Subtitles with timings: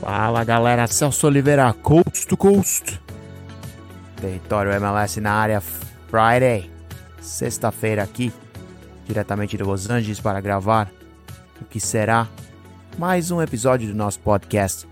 [0.00, 2.98] Fala galera, Celso Oliveira, Coast to Coast.
[4.18, 6.70] Território MLS na área Friday,
[7.20, 8.32] sexta-feira aqui,
[9.06, 10.90] diretamente de Los Angeles para gravar
[11.60, 12.26] o que será
[12.96, 14.88] mais um episódio do nosso podcast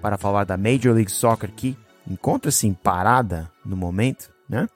[0.00, 1.76] para falar da Major League Soccer que
[2.08, 4.66] encontra-se em parada no momento, né?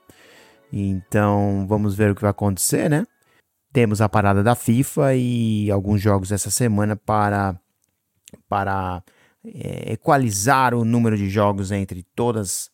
[0.70, 3.06] Então vamos ver o que vai acontecer, né?
[3.72, 7.58] Temos a parada da FIFA e alguns jogos essa semana para
[8.46, 9.02] para
[9.44, 12.70] é, equalizar o número de jogos entre todas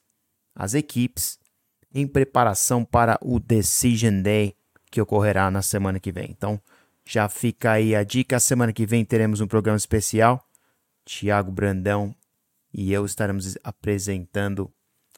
[0.54, 1.38] as equipes
[1.94, 4.54] em preparação para o Decision Day
[4.90, 6.30] que ocorrerá na semana que vem.
[6.30, 6.60] Então,
[7.04, 8.40] já fica aí a dica.
[8.40, 10.45] Semana que vem teremos um programa especial.
[11.04, 12.14] Tiago Brandão
[12.74, 14.70] e eu estaremos apresentando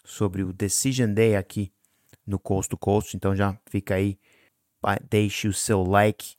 [0.05, 1.73] sobre o Decision Day aqui
[2.27, 3.17] no Coast to Coast.
[3.17, 4.19] Então já fica aí,
[5.11, 6.37] deixe o seu like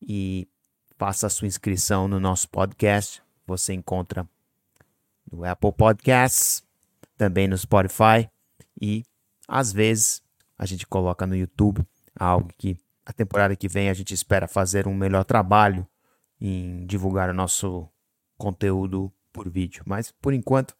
[0.00, 0.48] e
[0.96, 3.22] faça a sua inscrição no nosso podcast.
[3.46, 4.28] Você encontra
[5.30, 6.62] no Apple Podcasts,
[7.16, 8.28] também no Spotify
[8.80, 9.02] e
[9.46, 10.22] às vezes
[10.58, 11.84] a gente coloca no YouTube
[12.18, 15.86] algo que a temporada que vem a gente espera fazer um melhor trabalho
[16.40, 17.88] em divulgar o nosso
[18.36, 19.82] conteúdo por vídeo.
[19.86, 20.76] Mas por enquanto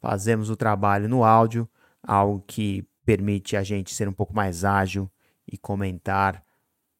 [0.00, 1.68] fazemos o trabalho no áudio,
[2.02, 5.10] algo que permite a gente ser um pouco mais ágil
[5.50, 6.42] e comentar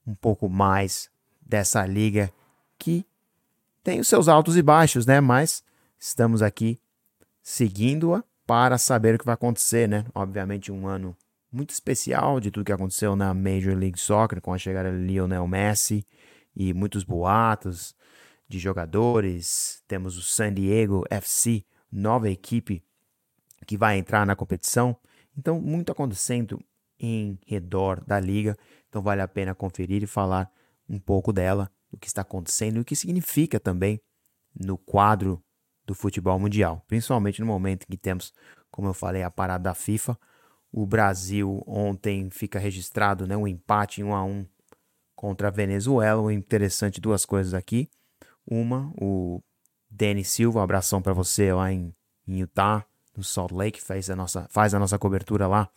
[0.07, 2.31] um pouco mais dessa liga
[2.79, 3.07] que
[3.83, 5.21] tem os seus altos e baixos, né?
[5.21, 5.63] Mas
[5.99, 6.81] estamos aqui
[7.43, 10.05] seguindo-a para saber o que vai acontecer, né?
[10.15, 11.17] Obviamente um ano
[11.51, 15.47] muito especial de tudo que aconteceu na Major League Soccer com a chegada de Lionel
[15.47, 16.07] Messi
[16.55, 17.95] e muitos boatos
[18.49, 19.83] de jogadores.
[19.89, 22.83] Temos o San Diego FC, nova equipe
[23.67, 24.97] que vai entrar na competição.
[25.37, 26.61] Então, muito acontecendo
[26.99, 28.57] em redor da liga.
[28.89, 30.51] Então, vale a pena conferir e falar
[30.89, 34.01] um pouco dela, o que está acontecendo e o que significa também
[34.55, 35.43] no quadro
[35.87, 38.35] do futebol mundial, principalmente no momento em que temos,
[38.71, 40.19] como eu falei, a parada da FIFA.
[40.73, 44.47] O Brasil ontem fica registrado né, um empate em 1 a 1
[45.15, 46.21] contra a Venezuela.
[46.21, 47.89] O interessante duas coisas aqui.
[48.45, 49.41] Uma, o
[49.89, 51.95] Denis Silva, um abração para você lá em,
[52.27, 52.85] em, Utah,
[53.17, 55.71] no Salt Lake, faz a, nossa, faz a nossa cobertura lá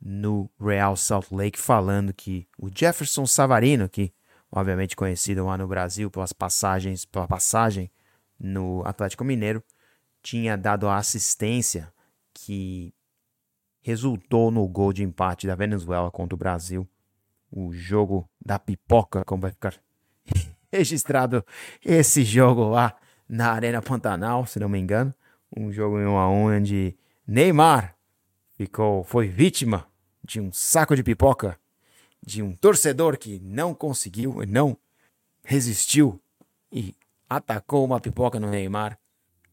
[0.00, 4.12] no Real Salt Lake, falando que o Jefferson Savarino, que
[4.50, 7.90] obviamente conhecido lá no Brasil pelas passagens, pela passagem
[8.44, 9.64] no Atlético Mineiro,
[10.22, 11.92] tinha dado a assistência
[12.32, 12.94] que
[13.80, 16.86] resultou no gol de empate da Venezuela contra o Brasil.
[17.50, 19.74] O jogo da pipoca, como vai ficar
[20.70, 21.44] registrado
[21.84, 22.94] esse jogo lá
[23.28, 25.14] na Arena Pantanal, se não me engano.
[25.56, 27.96] Um jogo em 1 a 1 onde Neymar
[28.56, 29.86] ficou, foi vítima
[30.22, 31.58] de um saco de pipoca
[32.26, 34.76] de um torcedor que não conseguiu, não
[35.44, 36.20] resistiu
[36.72, 36.94] e
[37.36, 38.98] atacou uma pipoca no Neymar,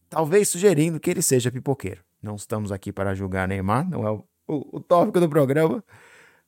[0.08, 2.02] talvez sugerindo que ele seja pipoqueiro.
[2.22, 5.82] Não estamos aqui para julgar Neymar, não é o, o, o tópico do programa,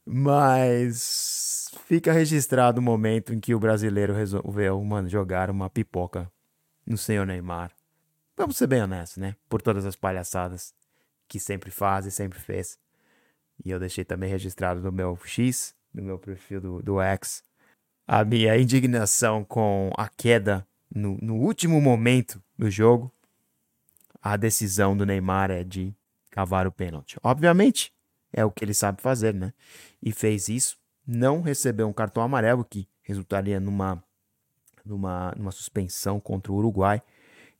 [0.06, 6.30] mas fica registrado o momento em que o brasileiro resolveu mano, jogar uma pipoca
[6.86, 7.72] no senhor Neymar.
[8.36, 9.36] Vamos ser bem honestos, né?
[9.48, 10.74] Por todas as palhaçadas
[11.28, 12.78] que sempre faz e sempre fez.
[13.64, 17.42] E eu deixei também registrado no meu X, no meu perfil do, do X,
[18.06, 23.12] a minha indignação com a queda no, no último momento do jogo,
[24.22, 25.94] a decisão do Neymar é de
[26.30, 27.18] cavar o pênalti.
[27.22, 27.92] Obviamente,
[28.32, 29.52] é o que ele sabe fazer, né?
[30.02, 34.02] E fez isso, não recebeu um cartão amarelo que resultaria numa
[34.84, 37.02] numa, numa suspensão contra o Uruguai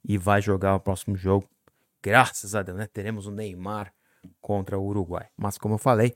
[0.03, 1.49] e vai jogar o próximo jogo.
[2.01, 2.87] Graças a Deus, né?
[2.87, 3.91] Teremos o Neymar
[4.39, 5.27] contra o Uruguai.
[5.35, 6.15] Mas como eu falei,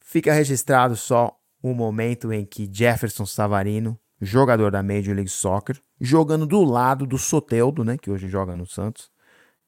[0.00, 6.46] fica registrado só o momento em que Jefferson Savarino jogador da Major League Soccer, jogando
[6.46, 9.10] do lado do Soteldo, né, que hoje joga no Santos,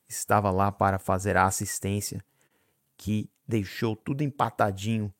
[0.08, 2.24] estava lá para fazer a assistência
[2.96, 5.12] que deixou tudo empatadinho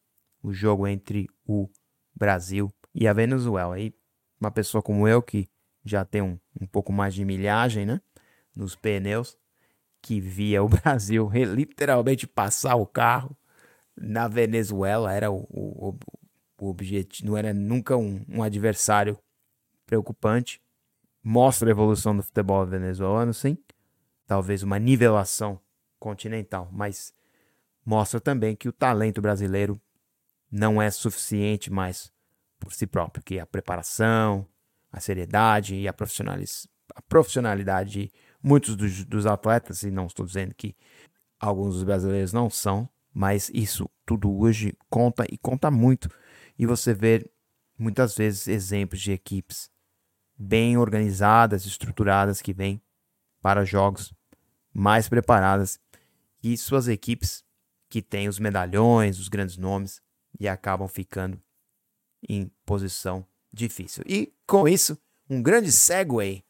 [0.43, 1.69] o jogo entre o
[2.15, 3.79] Brasil e a Venezuela.
[3.79, 3.93] E
[4.41, 5.49] uma pessoa como eu, que
[5.85, 8.01] já tem um, um pouco mais de milhagem né,
[8.55, 9.37] nos pneus,
[10.01, 13.37] que via o Brasil literalmente passar o carro
[13.97, 15.99] na Venezuela, era o, o,
[16.61, 19.19] o objetivo, não era nunca um, um adversário
[19.87, 20.61] preocupante.
[21.23, 23.57] Mostra a evolução do futebol venezuelano, sim.
[24.27, 25.61] Talvez uma nivelação
[25.99, 27.15] continental, mas
[27.85, 29.81] mostra também que o talento brasileiro
[30.51, 32.13] não é suficiente mais
[32.59, 34.47] por si próprio, que a preparação,
[34.91, 38.13] a seriedade e a, profissionalis, a profissionalidade de
[38.43, 40.77] muitos dos, dos atletas, e não estou dizendo que
[41.39, 46.09] alguns dos brasileiros não são, mas isso tudo hoje conta e conta muito.
[46.59, 47.29] E você vê
[47.79, 49.71] muitas vezes exemplos de equipes
[50.37, 52.81] bem organizadas, estruturadas que vêm
[53.41, 54.13] para jogos
[54.73, 55.81] mais preparadas
[56.39, 57.45] que suas equipes
[57.89, 60.03] que têm os medalhões, os grandes nomes
[60.39, 61.41] e acabam ficando
[62.29, 64.05] em posição difícil.
[64.07, 64.99] E com isso,
[65.29, 66.45] um grande segue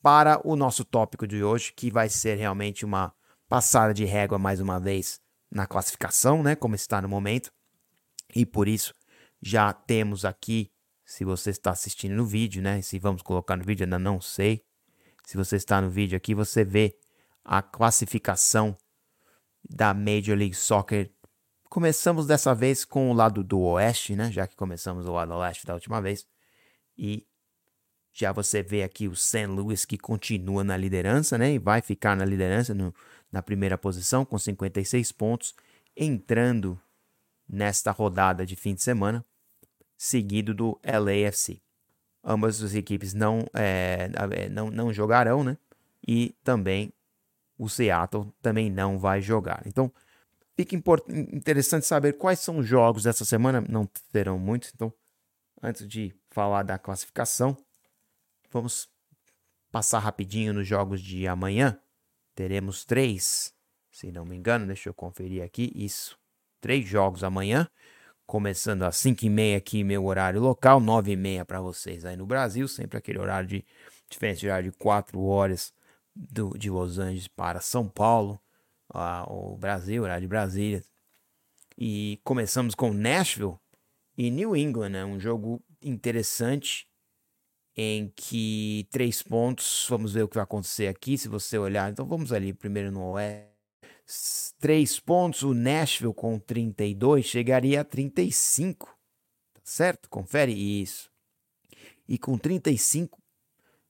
[0.00, 3.12] para o nosso tópico de hoje, que vai ser realmente uma
[3.48, 5.20] passada de régua mais uma vez
[5.50, 7.52] na classificação, né, como está no momento.
[8.34, 8.94] E por isso
[9.42, 10.70] já temos aqui,
[11.08, 14.62] se você está assistindo no vídeo, né, se vamos colocar no vídeo, ainda não sei.
[15.24, 16.98] Se você está no vídeo aqui, você vê
[17.42, 18.76] a classificação
[19.68, 21.10] da Major League Soccer.
[21.70, 25.66] Começamos dessa vez com o lado do Oeste, né, já que começamos o lado Oeste
[25.66, 26.26] da última vez.
[26.94, 27.26] E
[28.12, 29.46] já você vê aqui o St.
[29.46, 31.54] Louis que continua na liderança, né?
[31.54, 32.94] E vai ficar na liderança no,
[33.32, 35.54] na primeira posição com 56 pontos,
[35.96, 36.78] entrando
[37.48, 39.24] nesta rodada de fim de semana,
[39.98, 41.60] seguido do LAFC.
[42.22, 45.58] Ambas as equipes não, é, é, não, não jogarão, né?
[46.06, 46.92] E também
[47.58, 49.62] o Seattle também não vai jogar.
[49.66, 49.92] Então,
[50.56, 53.60] fica interessante saber quais são os jogos dessa semana.
[53.68, 54.92] Não terão muitos, então,
[55.60, 57.56] antes de falar da classificação,
[58.50, 58.88] vamos
[59.72, 61.78] passar rapidinho nos jogos de amanhã.
[62.34, 63.52] Teremos três,
[63.90, 65.72] se não me engano, deixa eu conferir aqui.
[65.74, 66.16] Isso,
[66.60, 67.68] três jogos amanhã,
[68.28, 73.18] começando às 5h30 aqui, meu horário local, 9h30 para vocês aí no Brasil, sempre aquele
[73.18, 73.64] horário de
[74.08, 75.72] diferença de horário de 4 horas
[76.14, 78.38] do, de Los Angeles para São Paulo,
[78.94, 80.84] uh, o Brasil, horário de Brasília.
[81.78, 83.56] E começamos com Nashville
[84.14, 85.04] e New England, né?
[85.06, 86.86] um jogo interessante
[87.74, 91.90] em que três pontos, vamos ver o que vai acontecer aqui, se você olhar.
[91.90, 93.47] Então vamos ali primeiro no Oeste.
[94.58, 98.86] Três pontos, o Nashville com 32 chegaria a 35.
[99.54, 100.08] Tá certo?
[100.08, 101.10] Confere isso.
[102.08, 103.20] E com 35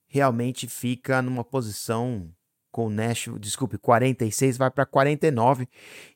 [0.07, 2.33] realmente fica numa posição
[2.71, 5.69] com o Nashville, desculpe, 46 vai para 49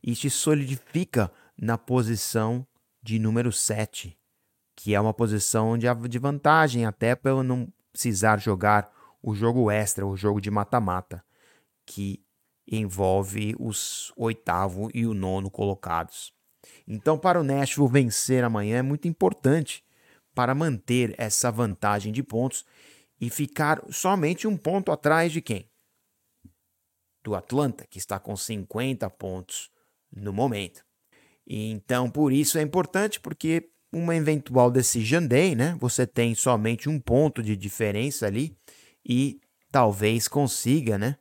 [0.02, 2.66] e se solidifica na posição
[3.02, 4.16] de número 7
[4.74, 8.90] que é uma posição de, de vantagem, até para não precisar jogar
[9.22, 11.24] o jogo extra, o jogo de mata-mata,
[11.84, 12.21] que
[12.76, 16.32] envolve os oitavo e o nono colocados.
[16.86, 19.84] Então, para o Nashville vencer amanhã é muito importante
[20.34, 22.64] para manter essa vantagem de pontos
[23.20, 25.68] e ficar somente um ponto atrás de quem?
[27.22, 29.70] Do Atlanta, que está com 50 pontos
[30.10, 30.84] no momento.
[31.46, 35.76] E então, por isso é importante, porque uma eventual decision day, né?
[35.78, 38.56] Você tem somente um ponto de diferença ali
[39.04, 39.40] e
[39.70, 41.18] talvez consiga, né?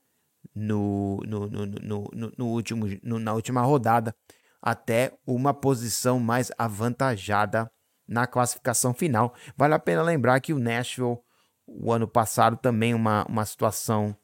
[0.53, 4.13] No, no, no, no, último, na última rodada,
[4.61, 7.71] até uma posição mais avantajada
[8.07, 9.33] na classificação final.
[9.55, 11.17] Vale a pena lembrar que o Nashville,
[11.65, 14.15] o ano passado, também uma, uma situação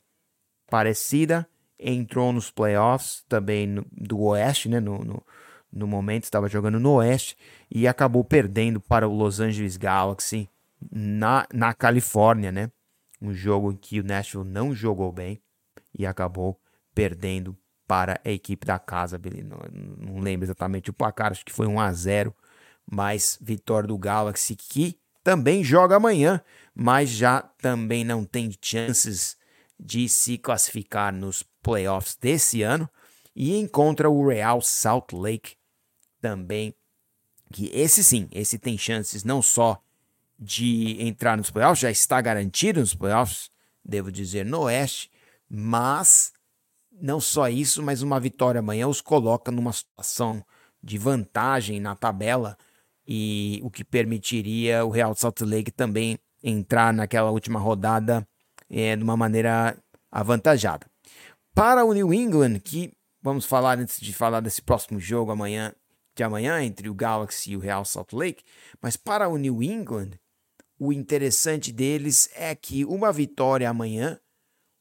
[0.69, 1.47] parecida,
[1.79, 4.79] entrou nos playoffs também no, do Oeste, né?
[4.79, 5.23] No, no,
[5.71, 7.37] no momento, estava jogando no Oeste
[7.71, 10.49] e acabou perdendo para o Los Angeles Galaxy
[10.91, 12.69] na, na Califórnia, né?
[13.21, 15.41] Um jogo em que o Nashville não jogou bem
[15.97, 16.59] e acabou
[16.93, 19.19] perdendo para a equipe da casa.
[19.43, 22.35] Não, não lembro exatamente o placar, acho que foi 1 a 0
[22.89, 26.41] mas vitória do Galaxy que também joga amanhã,
[26.73, 29.35] mas já também não tem chances
[29.77, 32.89] de se classificar nos playoffs desse ano
[33.35, 35.55] e encontra o Real Salt Lake
[36.21, 36.73] também.
[37.51, 39.81] Que esse sim, esse tem chances não só
[40.39, 43.49] de entrar nos playoffs, já está garantido nos playoffs,
[43.83, 45.11] devo dizer, no Oeste,
[45.49, 46.31] mas
[46.91, 50.43] não só isso, mas uma vitória amanhã os coloca numa situação
[50.81, 52.57] de vantagem na tabela
[53.07, 58.27] e o que permitiria o Real Salt Lake também entrar naquela última rodada
[58.69, 59.77] é, de uma maneira
[60.11, 60.87] avantajada.
[61.53, 65.73] Para o New England, que vamos falar antes de falar desse próximo jogo amanhã,
[66.15, 68.43] de amanhã entre o Galaxy e o Real Salt Lake,
[68.81, 70.11] mas para o New England,
[70.79, 74.19] o interessante deles é que uma vitória amanhã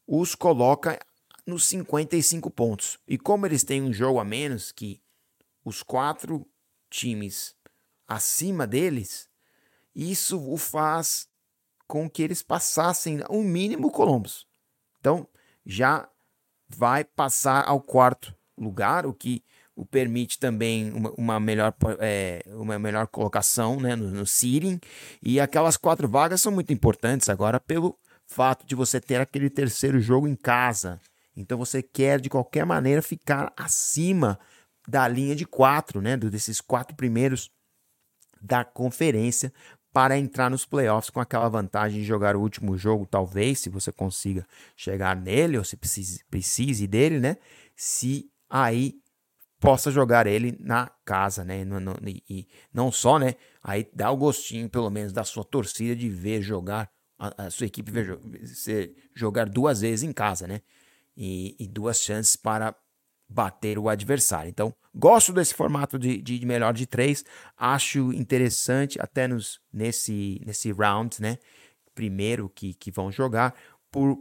[0.06, 0.98] os coloca
[1.46, 2.98] nos 55 pontos.
[3.06, 5.00] E como eles têm um jogo a menos que
[5.64, 6.46] os quatro
[6.90, 7.54] times
[8.06, 9.28] acima deles,
[9.94, 11.28] isso o faz
[11.86, 14.46] com que eles passassem o mínimo Columbus.
[15.00, 15.26] Então,
[15.64, 16.08] já
[16.68, 19.44] vai passar ao quarto lugar, o que
[19.74, 24.80] o permite também uma, uma melhor, é, uma melhor colocação né, no, no seeding.
[25.22, 30.00] E aquelas quatro vagas são muito importantes agora pelo fato de você ter aquele terceiro
[30.00, 31.00] jogo em casa.
[31.36, 34.38] Então você quer de qualquer maneira ficar acima
[34.88, 37.50] da linha de quatro, né, desses quatro primeiros
[38.40, 39.52] da conferência
[39.92, 43.90] para entrar nos playoffs com aquela vantagem de jogar o último jogo, talvez, se você
[43.90, 47.38] consiga chegar nele, ou se precise, precise dele, né?
[47.74, 49.00] Se aí
[49.58, 51.64] possa jogar ele na casa, né?
[51.64, 53.36] No, no, e não só, né?
[53.62, 57.66] Aí dá o gostinho, pelo menos, da sua torcida de ver jogar, a, a sua
[57.66, 58.18] equipe ver,
[59.14, 60.60] jogar duas vezes em casa, né?
[61.16, 62.74] E, e duas chances para
[63.28, 64.48] bater o adversário.
[64.48, 67.24] Então, gosto desse formato de, de melhor de três,
[67.56, 71.38] acho interessante até nos, nesse, nesse round, né?
[71.94, 73.54] Primeiro que, que vão jogar,
[73.90, 74.18] por,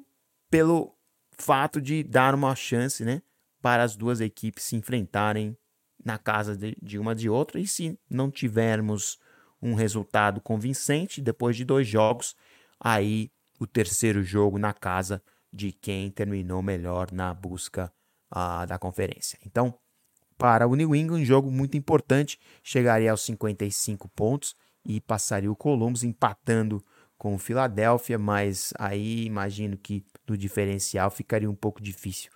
[0.50, 0.96] pelo
[1.38, 3.22] fato de dar uma chance, né?
[3.62, 5.58] Para as duas equipes se enfrentarem
[6.04, 7.60] na casa de, de uma de outra.
[7.60, 9.20] E se não tivermos
[9.62, 12.36] um resultado convincente, depois de dois jogos,
[12.80, 17.92] aí o terceiro jogo na casa de quem terminou melhor na busca
[18.32, 19.40] uh, da conferência.
[19.46, 19.74] Então,
[20.38, 24.56] para o New England, um jogo muito importante, chegaria aos 55 pontos
[24.86, 26.84] e passaria o Columbus empatando
[27.18, 32.30] com o Philadelphia, mas aí imagino que no diferencial ficaria um pouco difícil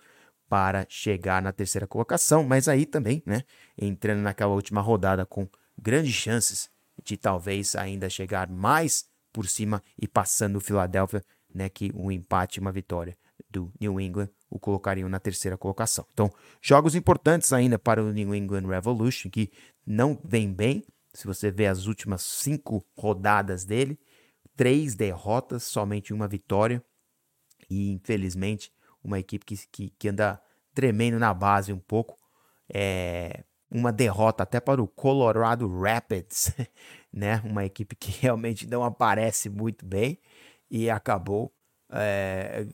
[0.48, 3.44] para chegar na terceira colocação, mas aí também, né,
[3.78, 5.46] entrando naquela última rodada com
[5.78, 6.70] grandes chances
[7.04, 11.22] de talvez ainda chegar mais por cima e passando o Philadelphia,
[11.52, 13.16] né, que um empate e uma vitória
[13.48, 16.04] do New England o colocariam na terceira colocação.
[16.12, 19.50] Então, jogos importantes ainda para o New England Revolution, que
[19.86, 20.84] não vem bem.
[21.14, 23.98] Se você vê as últimas cinco rodadas dele,
[24.56, 26.82] três derrotas, somente uma vitória.
[27.68, 28.72] E, infelizmente,
[29.02, 30.40] uma equipe que, que, que anda
[30.74, 32.18] tremendo na base um pouco.
[32.72, 36.52] É uma derrota até para o Colorado Rapids,
[37.12, 37.40] né?
[37.44, 40.18] Uma equipe que realmente não aparece muito bem
[40.70, 41.52] e acabou
[41.92, 42.64] é,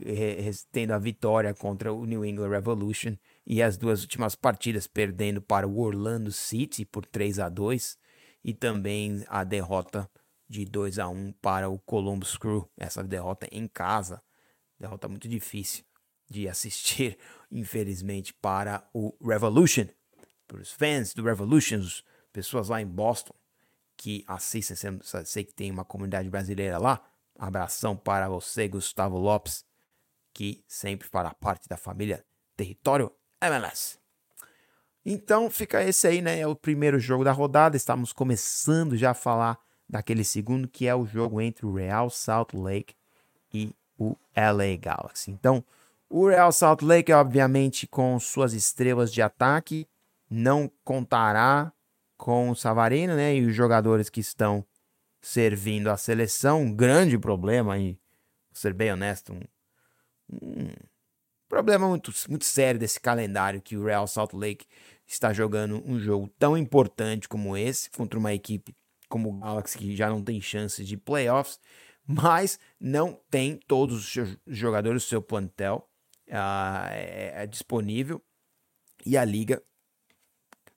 [0.71, 3.17] tendo a vitória contra o New England Revolution
[3.47, 7.99] e as duas últimas partidas perdendo para o Orlando City por 3 a 2
[8.45, 10.09] e também a derrota
[10.49, 14.23] de 2 a 1 para o Columbus Crew, essa derrota em casa,
[14.79, 15.85] derrota muito difícil
[16.29, 17.19] de assistir,
[17.51, 19.87] infelizmente, para o Revolution.
[20.47, 21.81] Para os fãs do Revolution,
[22.33, 23.35] pessoas lá em Boston
[23.97, 27.03] que assistem, sei que tem uma comunidade brasileira lá,
[27.39, 29.65] Abração para você, Gustavo Lopes,
[30.33, 32.25] que sempre fará parte da família
[32.57, 33.99] Território MLS.
[35.05, 36.41] Então fica esse aí, né?
[36.41, 37.77] É o primeiro jogo da rodada.
[37.77, 42.55] Estamos começando já a falar daquele segundo, que é o jogo entre o Real Salt
[42.55, 42.95] Lake
[43.53, 45.31] e o LA Galaxy.
[45.31, 45.63] Então,
[46.09, 49.87] o Real Salt Lake, obviamente, com suas estrelas de ataque,
[50.29, 51.73] não contará
[52.17, 53.37] com o Savarino, né?
[53.37, 54.65] E os jogadores que estão
[55.21, 57.99] servindo a seleção, um grande problema, e
[58.53, 59.43] ser bem honesto, um,
[60.31, 60.73] um
[61.49, 64.67] problema muito, muito sério desse calendário que o Real Salt Lake
[65.07, 68.75] está jogando um jogo tão importante como esse contra uma equipe
[69.09, 71.61] como o Galaxy que já não tem chances de playoffs,
[72.07, 75.89] mas não tem todos os jogadores do seu plantel
[76.29, 78.23] uh, é, é disponível
[79.05, 79.63] e a liga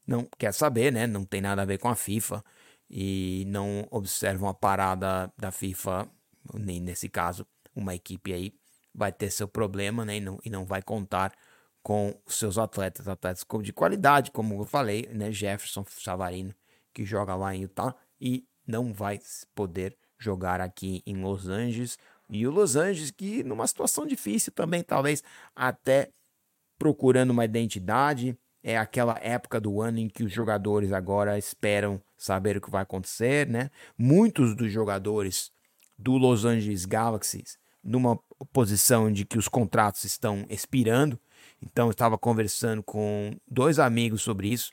[0.09, 1.05] não quer saber, né?
[1.05, 2.43] Não tem nada a ver com a FIFA
[2.89, 6.09] e não observam a parada da FIFA,
[6.55, 8.53] nem nesse caso, uma equipe aí
[8.93, 11.31] vai ter seu problema né, e, não, e não vai contar
[11.83, 16.55] com seus atletas, atletas de qualidade, como eu falei, né, Jefferson Savarino,
[16.91, 19.19] que joga lá em Utah e não vai
[19.53, 21.99] poder jogar aqui em Los Angeles.
[22.29, 25.23] E o Los Angeles, que numa situação difícil também, talvez
[25.55, 26.09] até
[26.79, 28.37] procurando uma identidade,
[28.69, 32.83] é aquela época do ano em que os jogadores agora esperam saber o que vai
[32.83, 33.71] acontecer, né?
[33.97, 35.51] Muitos dos jogadores
[35.97, 37.43] do Los Angeles Galaxy
[37.83, 38.19] numa
[38.53, 41.19] posição de que os contratos estão expirando.
[41.59, 44.71] Então eu estava conversando com dois amigos sobre isso,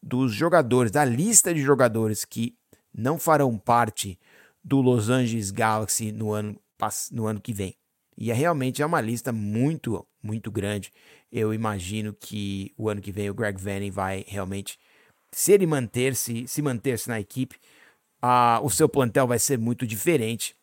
[0.00, 2.54] dos jogadores, da lista de jogadores que
[2.96, 4.16] não farão parte
[4.62, 6.56] do Los Angeles Galaxy no ano,
[7.10, 7.74] no ano que vem.
[8.16, 10.90] E é realmente é uma lista muito, muito grande.
[11.30, 14.78] Eu imagino que o ano que vem o Greg Vanning vai realmente,
[15.30, 17.56] se ele manter-se, se manter-se na equipe,
[18.22, 20.56] a, o seu plantel vai ser muito diferente.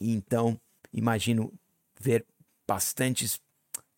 [0.00, 0.58] Então,
[0.92, 1.52] imagino
[2.00, 2.24] ver
[2.66, 3.40] bastantes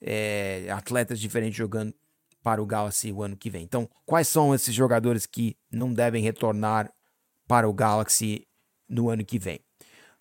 [0.01, 1.95] é, atletas diferentes jogando
[2.43, 3.63] para o Galaxy o ano que vem.
[3.63, 6.91] Então, quais são esses jogadores que não devem retornar
[7.47, 8.47] para o Galaxy
[8.89, 9.61] no ano que vem?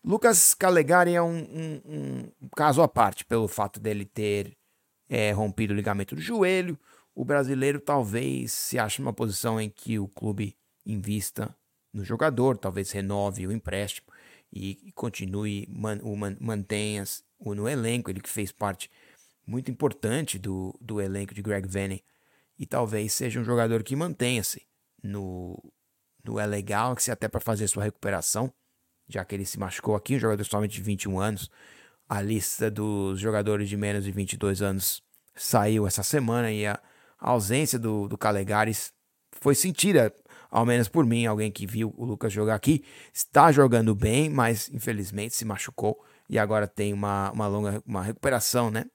[0.03, 4.56] Lucas Calegari é um, um, um, caso à parte, pelo fato dele ter
[5.09, 6.77] é, rompido o ligamento do joelho.
[7.13, 11.55] O brasileiro talvez se ache numa posição em que o clube invista
[11.93, 14.07] no jogador, talvez renove o empréstimo
[14.51, 17.03] e, continue, man, o man, mantenha
[17.39, 18.09] o no elenco.
[18.09, 18.89] Ele que fez parte
[19.45, 22.01] muito importante do, do elenco de Greg Vanning
[22.59, 24.67] e talvez seja um jogador que mantenha-se
[25.01, 25.57] no,
[26.23, 28.53] no LA Galaxy até para fazer sua recuperação
[29.07, 31.49] já que ele se machucou aqui, um jogador somente de 21 anos.
[32.09, 35.01] A lista dos jogadores de menos de 22 anos
[35.35, 36.79] saiu essa semana e a
[37.19, 38.93] ausência do, do Calegares
[39.41, 40.13] foi sentida,
[40.49, 42.83] ao menos por mim, alguém que viu o Lucas jogar aqui.
[43.13, 48.69] Está jogando bem, mas infelizmente se machucou e agora tem uma, uma longa uma recuperação,
[48.71, 48.85] né?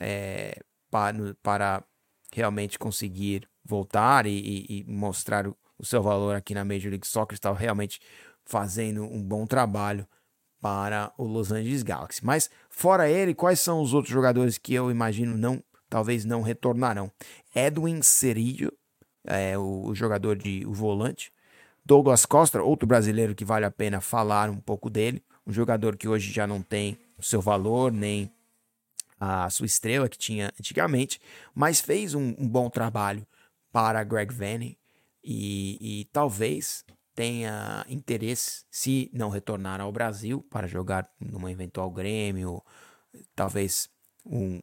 [0.00, 0.60] É,
[0.90, 1.84] para, para
[2.32, 7.06] realmente conseguir voltar e, e, e mostrar o, o, seu valor aqui na Major League
[7.06, 7.34] Soccer.
[7.34, 8.00] Está realmente
[8.44, 10.06] fazendo um bom trabalho
[10.60, 12.24] para o Los Angeles Galaxy.
[12.24, 17.10] Mas fora ele, quais são os outros jogadores que eu imagino não, talvez não retornarão?
[17.54, 18.72] Edwin Cerillo,
[19.24, 21.32] é, o, o jogador de o volante.
[21.84, 26.06] Douglas Costa, outro brasileiro que vale a pena falar um pouco dele, um jogador que
[26.06, 28.30] hoje já não tem o seu valor, nem
[29.18, 31.20] a sua estrela que tinha antigamente,
[31.54, 33.26] mas fez um, um bom trabalho
[33.72, 34.78] para Greg Vanny
[35.24, 36.84] e, e, talvez
[37.18, 42.62] tenha interesse, se não retornar ao Brasil para jogar numa eventual Grêmio,
[43.34, 43.90] talvez
[44.24, 44.60] um,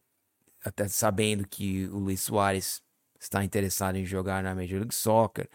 [0.63, 2.81] até sabendo que o Luiz Soares
[3.19, 5.49] está interessado em jogar na Major League Soccer.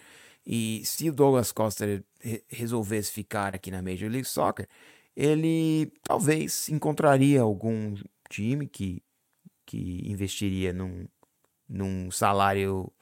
[0.45, 2.05] E se o Douglas Costa
[2.47, 4.69] resolvesse ficar aqui na Major League Soccer,
[5.17, 7.95] ele talvez encontraria algum
[8.29, 9.03] time que,
[9.65, 11.09] que investiria num,
[11.67, 12.93] num salário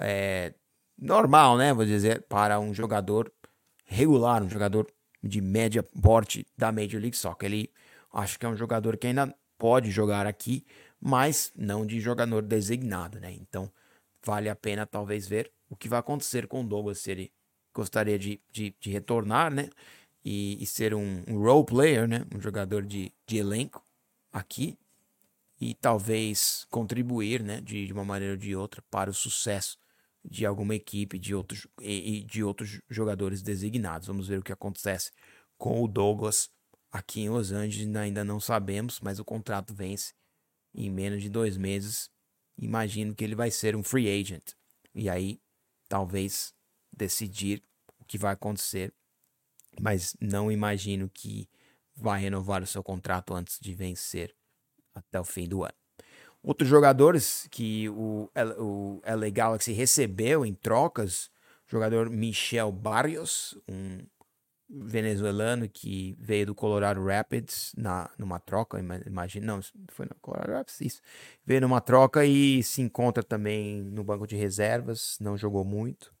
[0.00, 0.52] é,
[0.98, 1.72] normal, né?
[1.74, 3.30] Vou dizer, para um jogador
[3.86, 4.86] regular, um jogador
[5.22, 7.50] de média porte da Major League Soccer.
[7.50, 7.70] Ele
[8.12, 10.66] acho que é um jogador que ainda pode jogar aqui,
[11.00, 13.32] mas não de jogador designado, né?
[13.32, 13.70] Então
[14.24, 17.32] vale a pena talvez ver o que vai acontecer com o Douglas se ele
[17.72, 19.70] gostaria de, de, de retornar, né?
[20.24, 22.24] E, e, ser um, um role player, né?
[22.34, 23.84] Um jogador de, de elenco
[24.32, 24.76] aqui
[25.60, 27.60] e talvez contribuir, né?
[27.60, 29.78] De, de uma maneira ou de outra para o sucesso
[30.28, 34.08] de alguma equipe de outros, e, de outros jogadores designados.
[34.08, 35.12] Vamos ver o que acontece
[35.56, 36.50] com o Douglas
[36.90, 37.94] aqui em Los Angeles.
[37.96, 40.12] Ainda não sabemos, mas o contrato vence
[40.74, 42.10] em menos de dois meses
[42.58, 44.52] imagino que ele vai ser um free agent.
[44.94, 45.40] E aí,
[45.88, 46.54] talvez
[46.92, 47.62] decidir
[47.98, 48.92] o que vai acontecer.
[49.80, 51.48] Mas não imagino que
[51.94, 54.34] vai renovar o seu contrato antes de vencer
[54.94, 55.85] até o fim do ano.
[56.46, 61.28] Outros jogadores que o, o LA Galaxy recebeu em trocas,
[61.66, 63.98] jogador Michel Barrios, um
[64.70, 70.80] venezuelano que veio do Colorado Rapids na, numa troca, imagina, não, foi no Colorado Rapids,
[70.80, 71.00] isso.
[71.44, 76.14] Veio numa troca e se encontra também no banco de reservas, não jogou muito.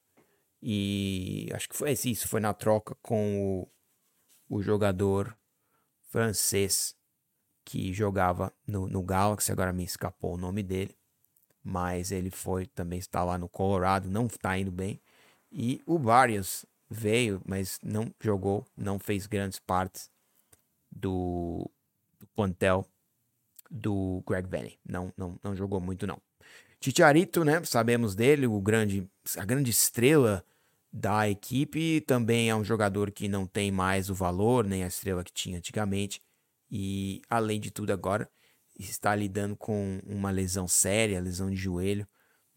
[0.60, 3.68] E acho que foi isso, foi na troca com
[4.50, 5.38] o, o jogador
[6.10, 6.96] francês
[7.66, 10.96] que jogava no, no Galaxy, agora me escapou o nome dele,
[11.62, 15.00] mas ele foi também está lá no Colorado, não está indo bem.
[15.50, 20.08] E o Barrios veio, mas não jogou, não fez grandes partes
[20.92, 21.68] do,
[22.20, 22.86] do plantel
[23.68, 24.78] do Greg Vanny.
[24.88, 26.22] Não, não, não jogou muito, não.
[26.78, 27.60] Titiarito, né?
[27.64, 30.44] Sabemos dele, o grande, a grande estrela
[30.92, 32.00] da equipe.
[32.02, 35.58] Também é um jogador que não tem mais o valor, nem a estrela que tinha
[35.58, 36.22] antigamente.
[36.70, 38.30] E, além de tudo, agora
[38.78, 42.06] está lidando com uma lesão séria, lesão de joelho.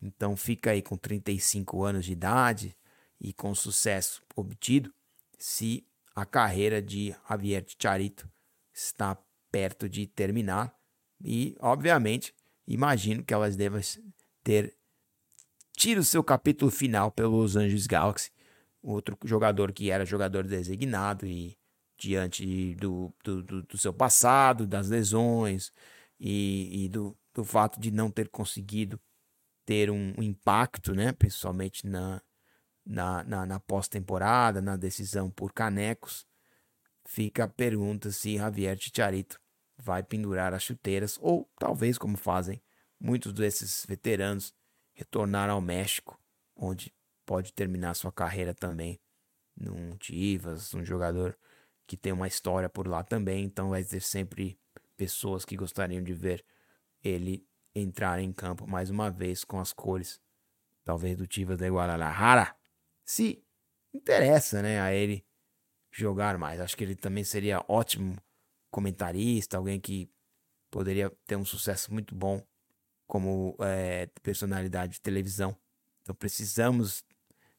[0.01, 2.75] Então, fica aí com 35 anos de idade,
[3.19, 4.93] e com sucesso obtido
[5.37, 8.29] se a carreira de Javier Chicharito
[8.73, 9.17] está
[9.51, 10.73] perto de terminar
[11.21, 12.33] e, obviamente,
[12.65, 13.81] imagino que elas devem
[14.43, 14.75] ter
[15.75, 18.31] tido seu capítulo final pelos Anjos Galaxy,
[18.81, 21.57] outro jogador que era jogador designado e
[21.99, 25.71] diante do, do, do, seu passado, das lesões
[26.17, 28.99] e, e do, do fato de não ter conseguido
[29.65, 32.21] ter um, um impacto, né, principalmente na,
[32.85, 36.25] na, na, na pós-temporada, na decisão por canecos,
[37.05, 39.39] fica a pergunta se Javier Chicharito
[39.77, 42.61] vai pendurar as chuteiras ou talvez como fazem
[42.99, 44.53] muitos desses veteranos
[44.93, 46.19] retornar ao México,
[46.55, 46.93] onde
[47.25, 48.99] pode terminar sua carreira também
[49.55, 51.37] num Chivas, um jogador
[51.89, 54.59] que tem uma história por lá também, então vai ter sempre
[54.95, 56.45] pessoas que gostariam de ver
[57.03, 60.21] ele entrar em campo mais uma vez com as cores,
[60.85, 62.55] talvez do Chivas de Guadalajara
[63.03, 63.43] se
[63.91, 65.25] interessa, né, a ele
[65.91, 66.59] jogar mais.
[66.59, 68.15] Acho que ele também seria ótimo
[68.69, 70.07] comentarista, alguém que
[70.69, 72.45] poderia ter um sucesso muito bom
[73.07, 75.57] como é, personalidade de televisão.
[76.03, 77.03] Então precisamos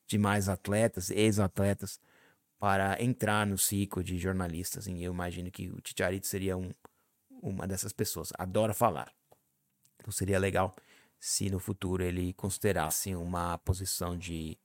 [0.07, 1.99] de mais atletas, ex-atletas,
[2.61, 4.87] para entrar no ciclo de jornalistas.
[4.87, 6.71] E eu imagino que o Ticharito seria um,
[7.43, 8.33] uma dessas pessoas.
[8.39, 9.13] Adora falar.
[9.97, 10.77] Então seria legal
[11.19, 14.57] se no futuro ele considerasse uma posição de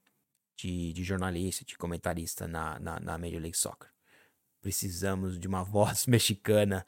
[0.56, 3.90] de, de jornalista, de comentarista na, na, na Major League Soccer.
[4.60, 6.86] precisamos de uma voz mexicana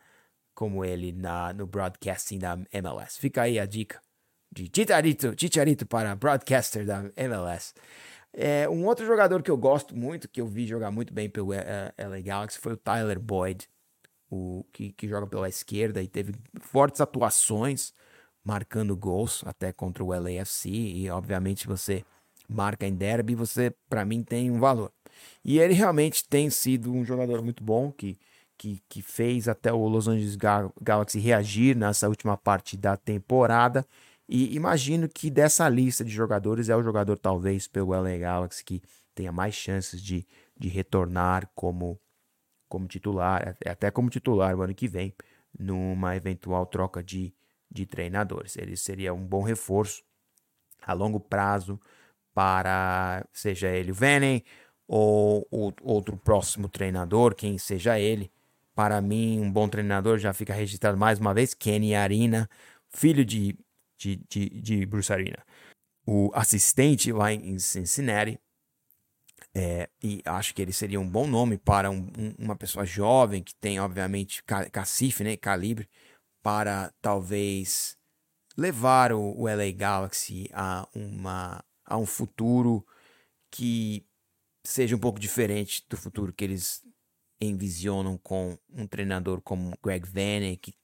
[0.55, 3.19] como ele na, no broadcasting da MLS.
[3.21, 4.03] Fica aí a dica
[4.51, 7.75] de Chicharito, Chicharito para broadcaster da MLS.
[8.33, 11.53] É, um outro jogador que eu gosto muito, que eu vi jogar muito bem pelo
[11.53, 11.57] uh,
[11.99, 13.69] LA Galaxy, foi o Tyler Boyd,
[14.31, 17.93] o, que, que joga pela esquerda e teve fortes atuações,
[18.45, 20.69] marcando gols até contra o LAFC.
[20.69, 22.05] E obviamente você
[22.49, 24.93] marca em derby, você para mim tem um valor.
[25.45, 28.19] E ele realmente tem sido um jogador muito bom que,
[28.57, 30.37] que, que fez até o Los Angeles
[30.81, 33.85] Galaxy reagir nessa última parte da temporada.
[34.29, 38.83] E imagino que dessa lista de jogadores é o jogador, talvez, pelo LA Galaxy, que
[39.15, 41.99] tenha mais chances de, de retornar como,
[42.69, 45.15] como titular, até como titular o ano que vem,
[45.59, 47.35] numa eventual troca de,
[47.71, 48.57] de treinadores.
[48.57, 50.03] Ele seria um bom reforço
[50.83, 51.81] a longo prazo
[52.35, 54.45] para, seja ele o Venen
[54.87, 58.31] ou, ou outro próximo treinador, quem seja ele.
[58.75, 62.49] Para mim, um bom treinador já fica registrado mais uma vez, Kenny Arina,
[62.89, 63.59] filho de,
[63.99, 65.45] de, de, de Arena.
[66.07, 68.41] O assistente lá em Cincinnati,
[69.55, 73.43] é, e acho que ele seria um bom nome para um, um, uma pessoa jovem
[73.43, 75.89] que tem, obviamente, cacife, né, calibre,
[76.43, 77.97] para talvez
[78.57, 82.87] levar o, o LA Galaxy a uma a um futuro
[83.51, 84.07] que
[84.63, 86.85] seja um pouco diferente do futuro que eles
[87.41, 90.75] envisionam com um treinador como Greg Vanney, que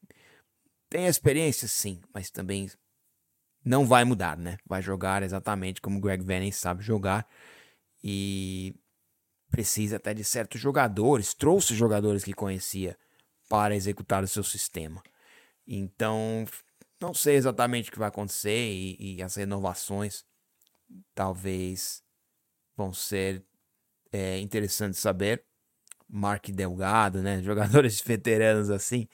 [0.88, 2.70] tem experiência sim, mas também
[3.64, 4.58] não vai mudar, né?
[4.66, 7.26] Vai jogar exatamente como Greg Vanney sabe jogar
[8.02, 8.74] e
[9.50, 12.98] precisa até de certos jogadores, trouxe jogadores que conhecia
[13.48, 15.02] para executar o seu sistema.
[15.66, 16.44] Então,
[17.00, 20.24] não sei exatamente o que vai acontecer e, e as renovações
[21.14, 22.02] talvez
[22.76, 23.44] vão ser
[24.12, 25.44] é, interessantes saber.
[26.08, 27.40] Mark Delgado, né?
[27.42, 29.08] Jogadores veteranos assim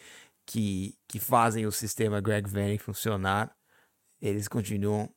[0.45, 3.55] que, que fazem o sistema Greg Vanney funcionar.
[4.21, 5.09] Eles continuam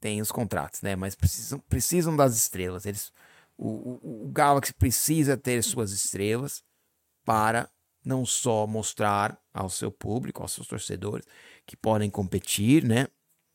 [0.00, 0.96] têm os contratos, né?
[0.96, 2.86] Mas precisam, precisam das estrelas.
[2.86, 3.12] Eles,
[3.56, 6.64] o, o, o Galaxy precisa ter suas estrelas
[7.24, 7.70] para
[8.02, 11.26] não só mostrar ao seu público, aos seus torcedores,
[11.66, 13.06] que podem competir, né?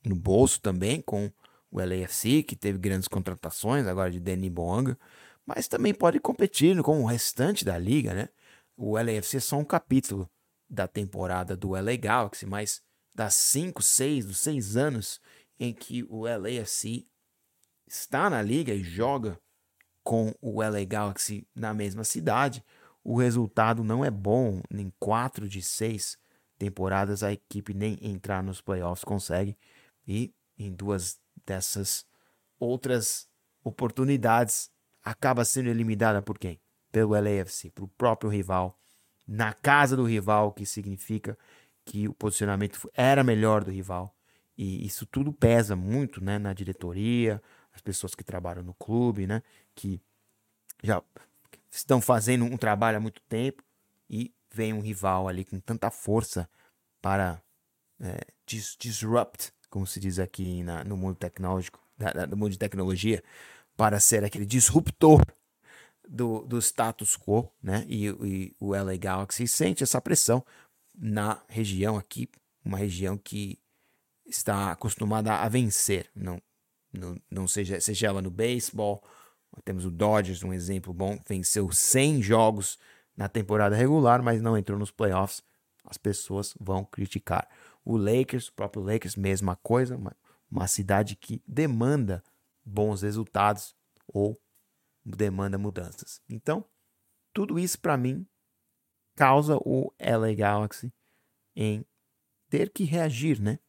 [0.06, 1.32] No bolso também com
[1.72, 4.98] o LAFC, que teve grandes contratações agora de Danny Bonga,
[5.46, 8.30] mas também pode competir com o restante da liga, né?
[8.78, 10.30] O LAFC é só um capítulo
[10.70, 12.84] da temporada do LA Galaxy, mas
[13.15, 15.21] das 5, 6, dos 6 anos
[15.58, 17.08] em que o LAFC
[17.88, 19.39] está na liga e joga
[20.04, 22.63] com o LA Galaxy na mesma cidade,
[23.04, 24.62] o resultado não é bom.
[24.69, 26.17] Em 4 de 6
[26.60, 29.58] temporadas a equipe nem entrar nos playoffs consegue
[30.08, 32.06] e em duas dessas
[32.60, 33.28] outras
[33.63, 34.69] oportunidades,
[35.04, 36.60] acaba sendo eliminada por quem?
[36.91, 38.80] Pelo LAFC, para o próprio rival,
[39.28, 41.38] na casa do rival, que significa
[41.86, 44.15] que o posicionamento era melhor do rival.
[44.58, 47.41] E isso tudo pesa muito né, na diretoria,
[47.74, 49.43] as pessoas que trabalham no clube, né,
[49.74, 50.02] que
[50.84, 51.02] já
[51.69, 53.63] estão fazendo um trabalho há muito tempo
[54.10, 56.50] e vem um rival ali com tanta força
[57.02, 57.41] para
[58.00, 61.86] é, dis disrupt como se diz aqui na, no mundo tecnológico,
[62.30, 63.21] no mundo de tecnologia,
[63.76, 65.21] para ser aquele disruptor
[66.08, 67.86] do, do status quo, né?
[67.89, 70.45] E, e, o LA Galaxy sente essa pressão
[70.98, 72.30] na região aqui,
[72.64, 73.60] uma região que
[74.26, 76.42] está acostumada a vencer, não,
[76.92, 79.04] não, não seja, seja ela no beisebol,
[79.64, 82.78] temos o Dodgers, um exemplo bom, venceu 100 jogos
[83.16, 85.42] na temporada regular, mas não entrou nos playoffs.
[85.86, 87.48] As pessoas vão criticar.
[87.84, 90.16] O Lakers, o próprio Lakers, mesma coisa, uma,
[90.50, 92.24] uma cidade que demanda
[92.66, 93.76] bons resultados
[94.08, 94.40] ou
[95.06, 96.20] demanda mudanças.
[96.28, 96.66] Então,
[97.32, 98.26] tudo isso para mim
[99.15, 100.93] causa o LA Galaxy
[101.56, 101.86] em
[102.49, 103.60] ter que reagir, né?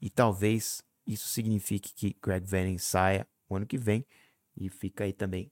[0.00, 4.06] E talvez isso signifique que Greg Vanning saia o ano que vem
[4.56, 5.50] e fica aí também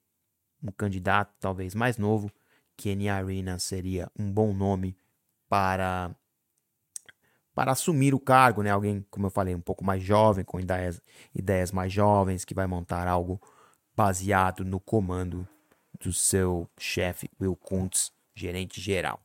[0.63, 2.31] um candidato talvez mais novo.
[2.77, 4.97] Kenny Arena seria um bom nome
[5.49, 6.15] para
[7.55, 8.71] para assumir o cargo, né?
[8.71, 11.03] Alguém, como eu falei, um pouco mais jovem, com ideias,
[11.35, 13.39] ideias mais jovens, que vai montar algo
[13.95, 15.47] baseado no comando
[16.01, 19.21] do seu chefe, Will Kuntz, gerente geral.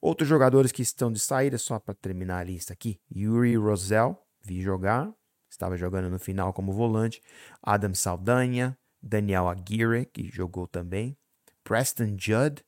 [0.00, 4.60] Outros jogadores que estão de saída, só para terminar a lista aqui: Yuri Rosell, vi
[4.60, 5.12] jogar,
[5.50, 7.22] estava jogando no final como volante.
[7.62, 11.16] Adam Saldanha, Daniel Aguirre, que jogou também.
[11.62, 12.62] Preston Judd,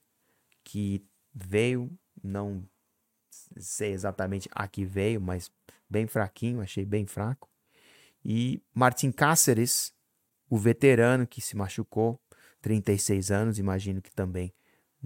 [0.64, 1.90] que veio,
[2.22, 2.66] não
[3.58, 5.50] sei exatamente a que veio, mas
[5.88, 7.50] bem fraquinho, achei bem fraco.
[8.24, 9.92] E Martin Cáceres,
[10.48, 12.20] o veterano que se machucou,
[12.62, 14.52] 36 anos, imagino que também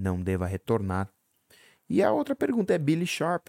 [0.00, 1.12] não deva retornar.
[1.88, 3.48] E a outra pergunta é Billy Sharp,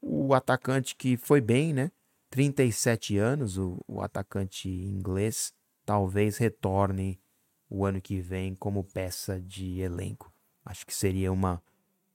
[0.00, 1.90] o atacante que foi bem, né?
[2.30, 5.52] 37 anos, o, o atacante inglês,
[5.84, 7.20] talvez retorne
[7.68, 10.32] o ano que vem como peça de elenco.
[10.64, 11.62] Acho que seria uma,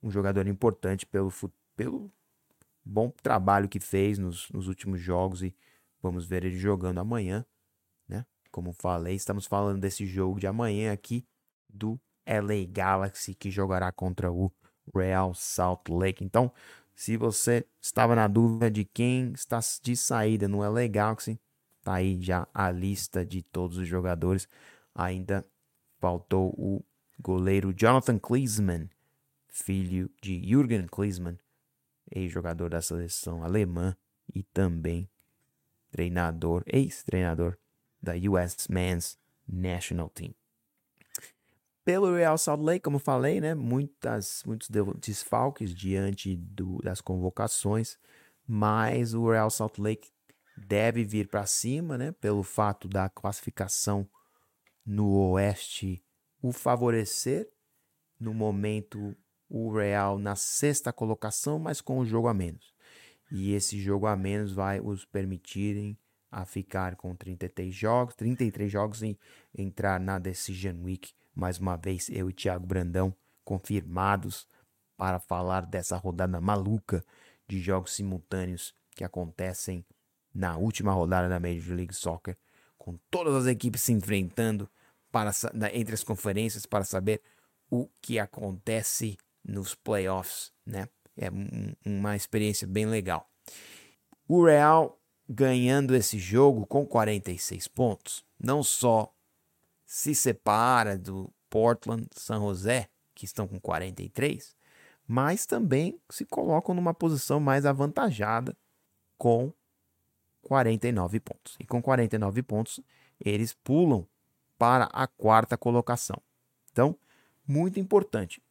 [0.01, 1.31] um jogador importante pelo,
[1.75, 2.11] pelo
[2.83, 5.53] bom trabalho que fez nos, nos últimos jogos e
[6.01, 7.45] vamos ver ele jogando amanhã,
[8.07, 8.25] né?
[8.51, 11.27] Como falei, estamos falando desse jogo de amanhã aqui
[11.69, 14.51] do LA Galaxy que jogará contra o
[14.93, 16.23] Real Salt Lake.
[16.23, 16.51] Então,
[16.95, 21.39] se você estava na dúvida de quem está de saída no LA Galaxy,
[21.83, 24.47] tá aí já a lista de todos os jogadores.
[24.93, 25.45] Ainda
[25.99, 26.83] faltou o
[27.19, 28.89] goleiro Jonathan Klinsmann,
[29.47, 31.37] filho de Jürgen Klinsmann,
[32.11, 33.95] ex-jogador da seleção alemã
[34.33, 35.09] e também
[35.91, 37.57] treinador, ex-treinador
[38.01, 40.33] da US Men's National Team.
[41.85, 44.67] Pelo Real Salt Lake, como falei, né, muitas, muitos
[44.99, 47.97] desfalques diante do, das convocações,
[48.47, 50.09] mas o Real Salt Lake
[50.57, 54.09] deve vir para cima, né, pelo fato da classificação
[54.83, 56.03] no Oeste
[56.41, 57.49] o favorecer.
[58.19, 59.15] No momento,
[59.49, 62.73] o Real na sexta colocação, mas com o jogo a menos.
[63.31, 65.97] E esse jogo a menos vai os permitirem
[66.31, 69.17] a ficar com 33 jogos, 33 jogos e
[69.57, 74.47] entrar na Decision Week mais uma vez eu e Thiago Brandão confirmados
[74.97, 77.05] para falar dessa rodada maluca
[77.47, 79.85] de jogos simultâneos que acontecem
[80.33, 82.37] na última rodada da Major League Soccer,
[82.77, 84.69] com todas as equipes se enfrentando
[85.11, 85.31] para,
[85.73, 87.21] entre as conferências para saber
[87.69, 90.87] o que acontece nos playoffs, né?
[91.17, 91.29] É
[91.85, 93.29] uma experiência bem legal.
[94.27, 99.14] O Real ganhando esse jogo com 46 pontos, não só
[99.85, 104.55] se separa do Portland, San José, que estão com 43,
[105.07, 108.55] mas também se colocam numa posição mais avantajada
[109.17, 109.53] com
[110.41, 111.55] 49 pontos.
[111.59, 112.79] E com 49 pontos,
[113.19, 114.07] eles pulam
[114.57, 116.21] para a quarta colocação.
[116.71, 116.97] Então,
[117.47, 118.41] muito importante.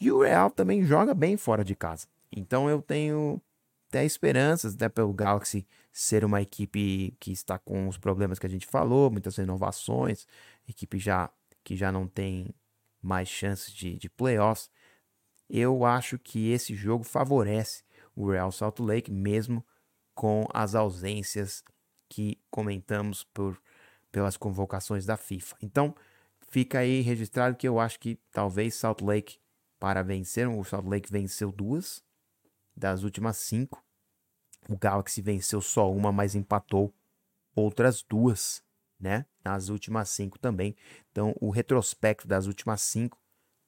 [0.00, 2.06] E o Real também joga bem fora de casa.
[2.30, 3.40] Então eu tenho
[3.88, 8.50] até esperanças, até pelo Galaxy ser uma equipe que está com os problemas que a
[8.50, 10.26] gente falou, muitas renovações,
[10.68, 11.30] equipe já
[11.64, 12.54] que já não tem
[13.00, 14.70] mais chances de, de playoffs.
[15.48, 19.64] Eu acho que esse jogo favorece o Real Salt Lake, mesmo
[20.14, 21.62] com as ausências
[22.08, 23.60] que comentamos por,
[24.10, 25.56] pelas convocações da FIFA.
[25.62, 25.94] Então,
[26.48, 29.38] fica aí registrado que eu acho que talvez Salt Lake
[29.78, 32.04] para vencer, o Salt Lake venceu duas
[32.76, 33.82] das últimas cinco.
[34.68, 36.94] O Galaxy venceu só uma, mas empatou
[37.54, 38.62] outras duas
[39.02, 39.26] né?
[39.44, 40.76] Nas últimas cinco também.
[41.10, 43.18] Então, o retrospecto das últimas cinco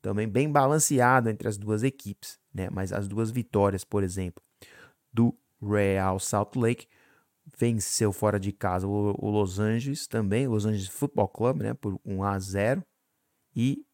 [0.01, 2.69] também bem balanceado entre as duas equipes, né?
[2.71, 4.43] Mas as duas vitórias, por exemplo,
[5.13, 6.87] do Real Salt Lake
[7.59, 11.75] venceu fora de casa o, Los Angeles também, Los Angeles Football Club, né?
[11.75, 12.85] Por 1 a 0
[13.57, 13.85] e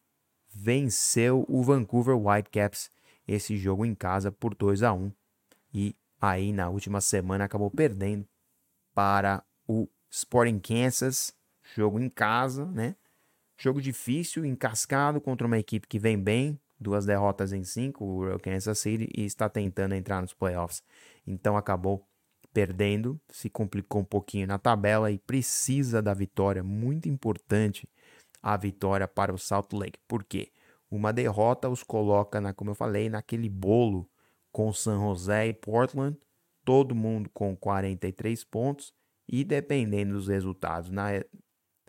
[0.53, 2.89] venceu o Vancouver Whitecaps
[3.27, 5.11] esse jogo em casa por 2 a 1
[5.73, 8.27] e aí na última semana acabou perdendo
[8.93, 11.33] para o Sporting Kansas,
[11.73, 12.97] jogo em casa, né?
[13.57, 18.77] Jogo difícil, encascado contra uma equipe que vem bem, duas derrotas em cinco, o Kansas
[18.79, 20.83] City, e está tentando entrar nos playoffs.
[21.25, 22.05] Então acabou
[22.53, 27.87] perdendo, se complicou um pouquinho na tabela e precisa da vitória, muito importante
[28.43, 29.99] a vitória para o Salt Lake.
[30.07, 30.51] Por quê?
[30.89, 34.09] Uma derrota os coloca, na, como eu falei, naquele bolo
[34.51, 36.17] com San José e Portland,
[36.65, 38.93] todo mundo com 43 pontos
[39.27, 41.07] e dependendo dos resultados na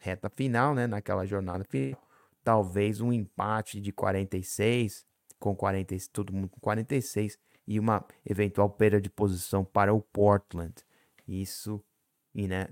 [0.00, 2.00] reta final, né, naquela jornada final,
[2.42, 5.06] talvez um empate de 46
[5.38, 10.74] com 40, todo mundo com 46 e uma eventual perda de posição para o Portland.
[11.26, 11.82] Isso,
[12.34, 12.68] e né,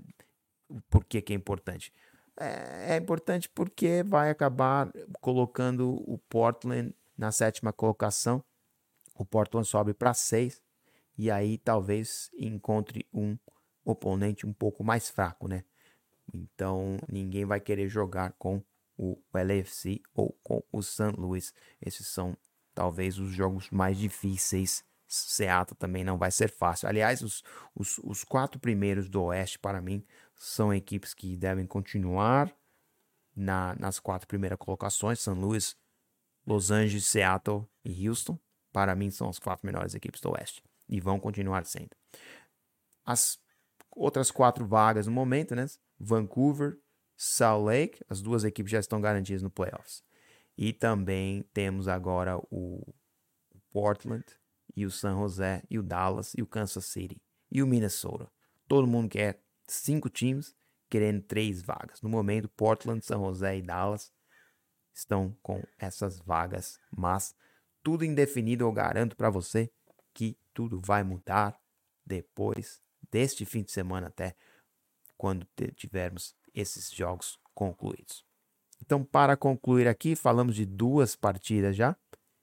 [0.89, 1.93] por que, que é importante?
[2.39, 8.43] É, é importante porque vai acabar colocando o Portland na sétima colocação.
[9.15, 10.61] O Portland sobe para 6
[11.17, 13.37] e aí talvez encontre um
[13.83, 15.63] oponente um pouco mais fraco, né?
[16.33, 18.63] Então ninguém vai querer jogar com
[18.97, 21.13] o LFC ou com o St.
[21.17, 21.53] Louis.
[21.81, 22.37] Esses são
[22.73, 24.83] talvez os jogos mais difíceis.
[25.07, 26.87] Seattle também não vai ser fácil.
[26.87, 27.43] Aliás, os,
[27.75, 32.55] os, os quatro primeiros do Oeste, para mim, são equipes que devem continuar
[33.35, 35.31] na, nas quatro primeiras colocações: St.
[35.31, 35.75] Louis,
[36.45, 38.39] Los Angeles, Seattle e Houston.
[38.71, 41.89] Para mim, são as quatro melhores equipes do Oeste e vão continuar sendo.
[43.05, 43.37] As
[43.91, 45.65] outras quatro vagas no momento, né?
[45.99, 46.79] Vancouver,
[47.15, 50.03] Salt Lake, as duas equipes já estão garantidas no playoffs.
[50.57, 52.93] E também temos agora o
[53.71, 54.25] Portland
[54.75, 58.31] e o San José e o Dallas e o Kansas City e o Minnesota.
[58.67, 60.55] Todo mundo quer cinco times
[60.89, 62.01] querendo três vagas.
[62.01, 64.11] No momento, Portland, San José e Dallas
[64.93, 67.35] estão com essas vagas, mas
[67.81, 69.71] tudo indefinido, eu garanto para você
[70.13, 71.59] que tudo vai mudar
[72.05, 74.35] depois deste fim de semana até
[75.17, 78.25] quando tivermos esses jogos concluídos.
[78.81, 81.95] Então, para concluir aqui, falamos de duas partidas já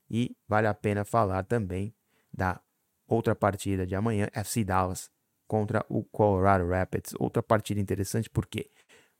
[0.08, 1.94] e vale a pena falar também
[2.32, 2.60] da
[3.06, 5.10] outra partida de amanhã, FC Dallas
[5.46, 7.14] contra o Colorado Rapids.
[7.18, 8.70] Outra partida interessante porque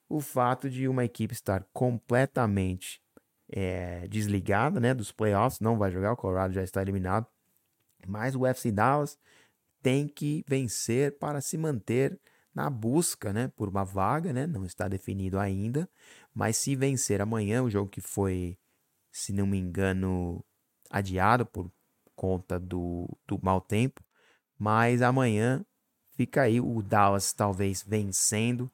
[0.09, 3.03] o fato de uma equipe estar completamente
[3.51, 7.27] é, desligada né, dos playoffs, não vai jogar, o Colorado já está eliminado,
[8.07, 9.19] mas o FC Dallas
[9.83, 12.19] tem que vencer para se manter
[12.55, 15.89] na busca né, por uma vaga, né, não está definido ainda,
[16.35, 18.59] mas se vencer amanhã, o jogo que foi,
[19.13, 20.45] se não me engano,
[20.91, 21.71] adiado por
[22.17, 24.03] conta do, do mau tempo,
[24.59, 25.65] mas amanhã
[26.11, 28.69] fica aí o Dallas talvez vencendo,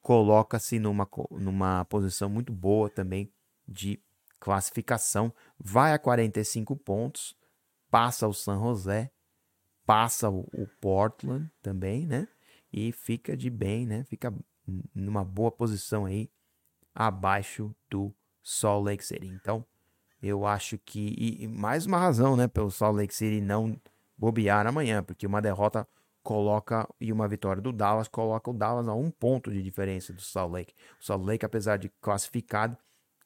[0.00, 3.32] coloca-se numa, numa posição muito boa também
[3.66, 4.00] de
[4.38, 7.36] classificação, vai a 45 pontos,
[7.90, 9.10] passa o San José,
[9.86, 12.28] passa o, o Portland também, né?
[12.72, 14.04] E fica de bem, né?
[14.04, 14.32] Fica
[14.94, 16.30] numa boa posição aí
[16.94, 19.26] abaixo do Salt Lake City.
[19.26, 19.64] Então,
[20.22, 23.78] eu acho que e, e mais uma razão, né, pelo Salt Lake City não
[24.16, 25.86] bobear amanhã, porque uma derrota
[26.22, 30.22] coloca e uma vitória do Dallas coloca o Dallas a um ponto de diferença do
[30.22, 30.74] Salt Lake.
[31.00, 32.76] O Salt Lake, apesar de classificado,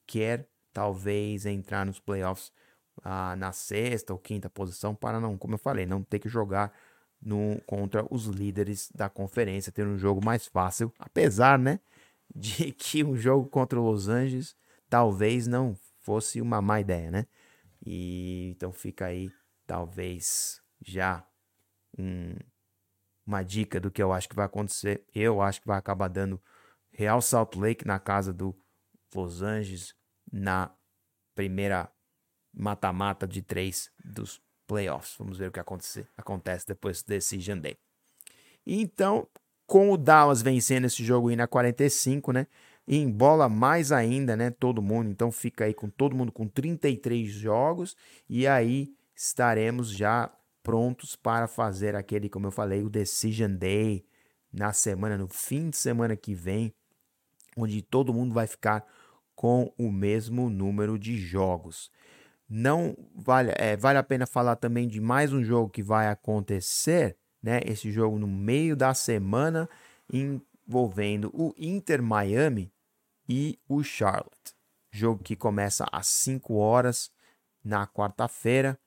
[0.06, 2.52] quer talvez entrar nos playoffs
[3.02, 6.72] ah, na sexta ou quinta posição para não, como eu falei, não ter que jogar
[7.20, 11.80] no, contra os líderes da conferência, ter um jogo mais fácil, apesar, né,
[12.34, 14.56] de que um jogo contra o Los Angeles
[14.88, 17.26] talvez não fosse uma má ideia, né?
[17.84, 19.30] E então fica aí
[19.66, 21.26] talvez já
[21.98, 22.34] um,
[23.26, 25.04] uma dica do que eu acho que vai acontecer.
[25.14, 26.40] Eu acho que vai acabar dando
[26.90, 28.54] Real Salt Lake na casa do
[29.14, 29.94] Los Angeles
[30.32, 30.70] na
[31.34, 31.90] primeira
[32.58, 35.14] mata-mata de três dos playoffs.
[35.18, 37.76] Vamos ver o que acontecer, acontece depois desse Day.
[38.66, 39.26] Então,
[39.66, 42.46] com o Dallas vencendo esse jogo aí na 45, né?
[42.86, 44.50] E embola mais ainda, né?
[44.50, 45.10] Todo mundo.
[45.10, 47.94] Então fica aí com todo mundo com 33 jogos.
[48.28, 50.30] E aí estaremos já
[50.62, 54.04] prontos para fazer aquele, como eu falei, o Decision Day
[54.50, 56.72] na semana, no fim de semana que vem,
[57.56, 58.86] onde todo mundo vai ficar
[59.34, 61.90] com o mesmo número de jogos.
[62.48, 67.16] Não vale, é, vale a pena falar também de mais um jogo que vai acontecer,
[67.42, 67.60] né?
[67.64, 69.68] Esse jogo no meio da semana
[70.10, 72.72] envolvendo o Inter Miami
[73.28, 74.54] e o Charlotte.
[74.90, 77.10] Jogo que começa às 5 horas
[77.62, 78.78] na quarta-feira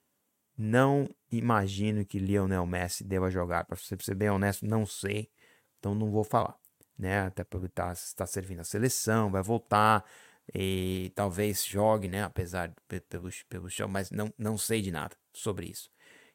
[0.58, 3.66] não imagino que Lionel Messi deva jogar.
[3.66, 5.32] Para ser bem honesto, não sei.
[5.80, 6.56] Então não vou falar.
[6.98, 7.22] Né?
[7.22, 10.06] Até porque está tá servindo a seleção, vai voltar.
[10.54, 12.24] E talvez jogue, né?
[12.24, 12.74] Apesar
[13.10, 15.90] pelo, pelo chão, mas não, não sei de nada sobre isso.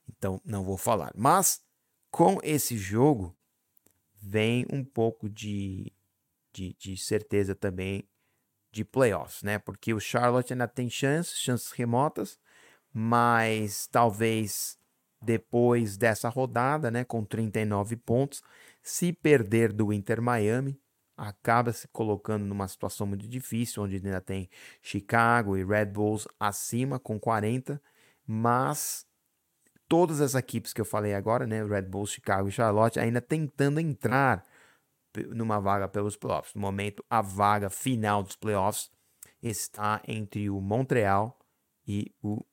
[0.08, 1.12] Então não vou falar.
[1.14, 1.62] Mas
[2.10, 3.36] com esse jogo
[4.14, 5.92] vem um pouco de,
[6.52, 8.08] de, de certeza também
[8.72, 9.58] de playoffs, né?
[9.58, 12.38] Porque o Charlotte ainda tem chances, chances remotas,
[12.92, 14.78] mas talvez
[15.20, 18.42] depois dessa rodada, né, com 39 pontos,
[18.82, 20.78] se perder do Inter Miami,
[21.16, 24.48] acaba se colocando numa situação muito difícil, onde ainda tem
[24.82, 27.80] Chicago e Red Bulls acima com 40,
[28.26, 29.06] mas
[29.88, 33.80] todas as equipes que eu falei agora, né, Red Bulls, Chicago e Charlotte, ainda tentando
[33.80, 34.44] entrar
[35.28, 36.54] numa vaga pelos playoffs.
[36.54, 38.90] No momento, a vaga final dos playoffs
[39.42, 41.38] está entre o Montreal
[41.86, 42.44] e o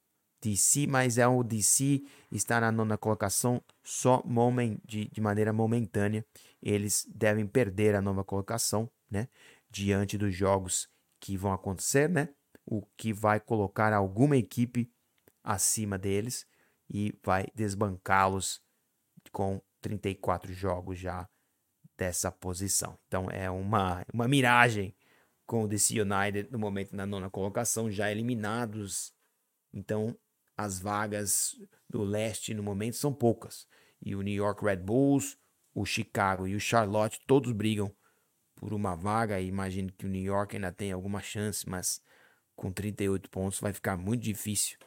[0.44, 6.26] DC, mas é o DC está na nona colocação só moment, de, de maneira momentânea.
[6.62, 9.30] Eles devem perder a nova colocação, né?
[9.70, 10.90] Diante dos jogos
[11.20, 12.30] que vão acontecer, né?
[12.66, 14.92] O que vai colocar alguma equipe
[15.42, 16.46] acima deles
[16.90, 18.62] e vai desbancá-los
[19.32, 21.28] com 34 jogos já
[21.98, 23.00] dessa posição.
[23.08, 24.94] Então é uma, uma miragem
[25.46, 29.14] com o DC United no momento na nona colocação, já eliminados.
[29.74, 30.18] Então
[30.58, 31.56] as vagas
[31.90, 33.68] do leste no momento são poucas.
[34.02, 35.38] E o New York Red Bulls,
[35.74, 37.94] o Chicago e o Charlotte todos brigam
[38.56, 39.40] por uma vaga.
[39.40, 42.02] E imagino que o New York ainda tem alguma chance, mas
[42.56, 44.78] com 38 pontos vai ficar muito difícil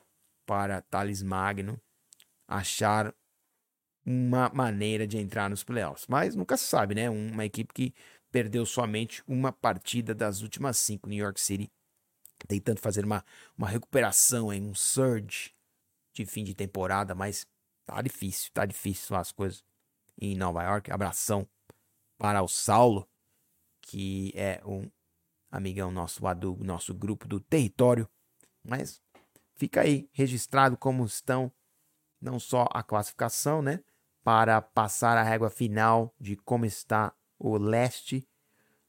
[0.45, 1.81] para Thales Magno
[2.47, 3.13] achar
[4.05, 6.07] uma maneira de entrar nos playoffs.
[6.09, 7.11] Mas nunca se sabe, né?
[7.11, 7.95] Uma equipe que
[8.31, 11.09] perdeu somente uma partida das últimas cinco.
[11.09, 11.71] New York City
[12.47, 13.25] tentando fazer uma,
[13.57, 15.56] uma recuperação um surge
[16.17, 17.47] de fim de temporada, mas
[17.85, 19.65] tá difícil, tá difícil as coisas
[20.19, 20.91] em Nova York.
[20.91, 21.49] Abração
[22.19, 23.09] para o Saulo,
[23.81, 24.91] que é um
[25.51, 28.09] amigão nosso lá do nosso grupo do território.
[28.63, 29.01] Mas
[29.55, 31.53] fica aí registrado como estão
[32.21, 33.83] não só a classificação, né,
[34.25, 38.27] para passar a régua final de como está o leste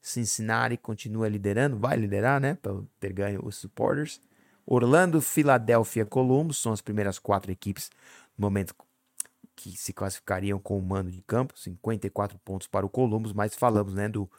[0.00, 2.54] Cincinnati continua liderando, vai liderar, né?
[2.54, 4.20] Para ter ganho os supporters.
[4.70, 7.90] Orlando, Filadélfia, Columbus são as primeiras quatro equipes
[8.36, 8.74] no momento
[9.56, 13.94] que se classificariam com o mando de campo, 54 pontos para o Columbus, mas falamos,
[13.94, 14.30] né, do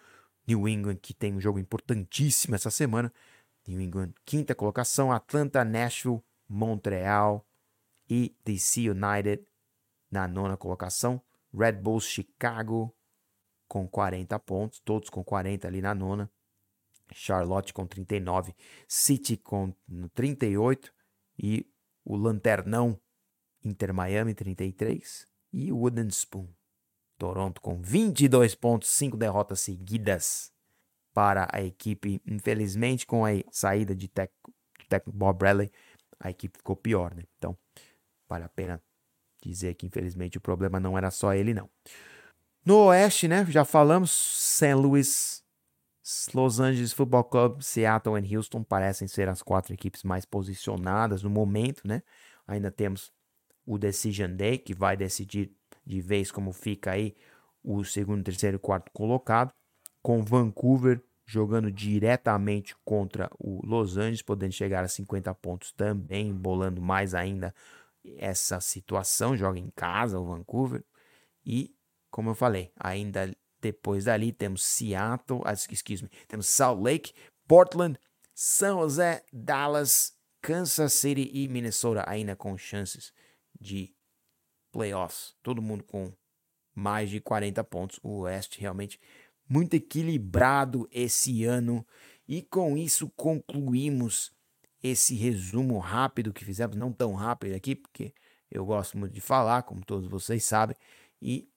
[0.47, 3.11] New England que tem um jogo importantíssimo essa semana.
[3.67, 7.43] New England, quinta colocação, Atlanta, Nashville, Montreal
[8.07, 9.43] e DC United
[10.11, 11.19] na nona colocação.
[11.51, 12.95] Red Bulls, Chicago,
[13.67, 16.29] com 40 pontos, todos com 40 ali na nona.
[17.13, 18.55] Charlotte com 39,
[18.87, 19.73] City com
[20.13, 20.93] 38
[21.37, 21.65] e
[22.05, 22.99] o Lanternão
[23.63, 26.47] Inter Miami 33 e o Wooden Spoon
[27.19, 30.53] Toronto com 22 pontos, 5 derrotas seguidas
[31.13, 32.21] para a equipe.
[32.25, 35.69] Infelizmente, com a saída de técnico Bob Bradley,
[36.17, 37.23] a equipe ficou pior, né?
[37.37, 37.57] Então,
[38.27, 38.81] vale a pena
[39.41, 41.69] dizer que infelizmente o problema não era só ele, não.
[42.65, 43.45] No Oeste, né?
[43.49, 44.73] Já falamos, St.
[44.73, 45.43] Louis,
[46.33, 51.29] Los Angeles Football Club, Seattle e Houston parecem ser as quatro equipes mais posicionadas no
[51.29, 52.01] momento, né?
[52.47, 53.11] Ainda temos
[53.65, 55.51] o Decision Day, que vai decidir
[55.85, 57.15] de vez como fica aí
[57.63, 59.53] o segundo, terceiro e quarto colocado,
[60.01, 66.81] com Vancouver jogando diretamente contra o Los Angeles, podendo chegar a 50 pontos também, bolando
[66.81, 67.53] mais ainda
[68.17, 70.83] essa situação, joga em casa o Vancouver
[71.45, 71.75] e
[72.09, 73.31] como eu falei, ainda
[73.61, 77.13] depois dali temos Seattle, ah, excuse me, temos Salt Lake,
[77.47, 77.99] Portland,
[78.33, 83.11] São José, Dallas, Kansas City e Minnesota ainda com chances
[83.59, 83.93] de
[84.71, 85.35] playoffs.
[85.43, 86.13] Todo mundo com
[86.73, 87.99] mais de 40 pontos.
[88.01, 88.99] O Oeste realmente
[89.47, 91.85] muito equilibrado esse ano.
[92.27, 94.31] E com isso concluímos
[94.81, 98.13] esse resumo rápido que fizemos, não tão rápido aqui, porque
[98.49, 100.75] eu gosto muito de falar, como todos vocês sabem.
[101.21, 101.49] E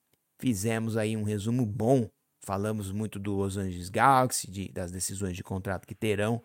[0.43, 2.11] fizemos aí um resumo bom.
[2.41, 6.43] Falamos muito do Los Angeles Galaxy, de, das decisões de contrato que terão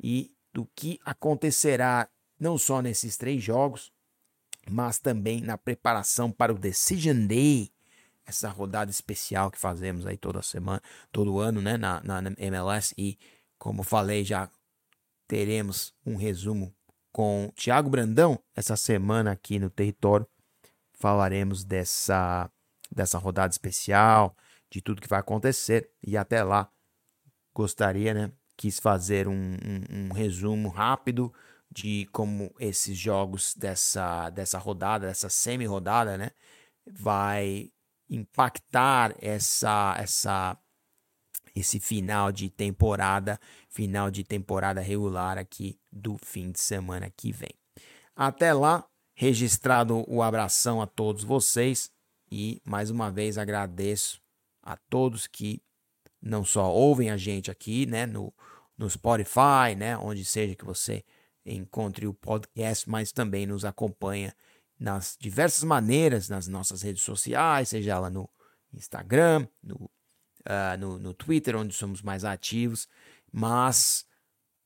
[0.00, 3.92] e do que acontecerá não só nesses três jogos,
[4.70, 7.72] mas também na preparação para o Decision Day,
[8.24, 10.80] essa rodada especial que fazemos aí toda semana,
[11.10, 12.94] todo ano, né, na, na MLS.
[12.96, 13.18] E
[13.58, 14.48] como falei, já
[15.26, 16.72] teremos um resumo
[17.10, 20.24] com Thiago Brandão essa semana aqui no território.
[20.92, 22.48] Falaremos dessa
[22.90, 24.36] dessa rodada especial,
[24.70, 25.90] de tudo que vai acontecer.
[26.02, 26.70] E até lá,
[27.54, 28.32] gostaria, né?
[28.56, 31.32] Quis fazer um, um, um resumo rápido
[31.70, 36.30] de como esses jogos dessa, dessa rodada, dessa semi-rodada, né?
[36.86, 37.70] Vai
[38.08, 40.58] impactar essa, essa,
[41.54, 43.38] esse final de temporada,
[43.68, 47.54] final de temporada regular aqui do fim de semana que vem.
[48.16, 48.84] Até lá,
[49.14, 51.90] registrado o abração a todos vocês.
[52.30, 54.20] E mais uma vez agradeço
[54.62, 55.62] a todos que
[56.20, 58.32] não só ouvem a gente aqui, né, no,
[58.76, 61.04] no Spotify, né, onde seja que você
[61.44, 64.34] encontre o podcast, mas também nos acompanha
[64.78, 68.28] nas diversas maneiras nas nossas redes sociais, seja lá no
[68.72, 72.88] Instagram, no, uh, no, no Twitter, onde somos mais ativos,
[73.32, 74.06] mas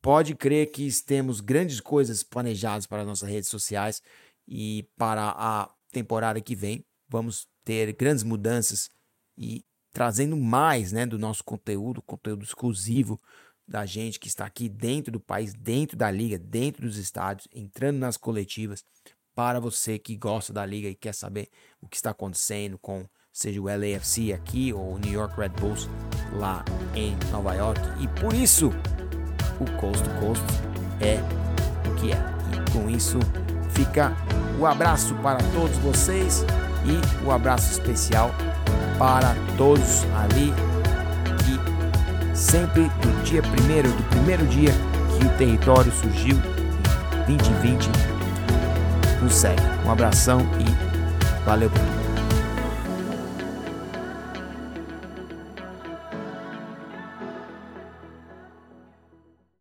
[0.03, 4.03] pode crer que temos grandes coisas planejadas para nossas redes sociais
[4.47, 6.85] e para a temporada que vem.
[7.09, 8.91] Vamos ter grandes mudanças
[9.37, 13.21] e trazendo mais né, do nosso conteúdo, conteúdo exclusivo
[13.67, 17.99] da gente que está aqui dentro do país, dentro da liga, dentro dos estádios, entrando
[17.99, 18.85] nas coletivas,
[19.35, 21.49] para você que gosta da liga e quer saber
[21.81, 25.89] o que está acontecendo com seja o LAFC aqui ou o New York Red Bulls
[26.33, 27.81] lá em Nova York.
[28.01, 28.71] E por isso
[29.61, 30.45] o Coast to Coast
[31.01, 31.19] é
[31.89, 32.17] o que é.
[32.53, 33.19] E com isso
[33.71, 34.13] fica
[34.61, 36.45] o abraço para todos vocês
[36.85, 38.35] e um abraço especial
[38.99, 40.53] para todos ali
[41.39, 44.73] que sempre do dia primeiro, do primeiro dia
[45.19, 46.37] que o território surgiu
[47.29, 47.89] em 2020
[49.23, 49.63] nos segue.
[49.87, 52.04] Um abração e valeu por tudo.